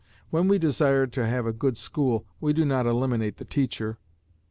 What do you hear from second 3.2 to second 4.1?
the teacher.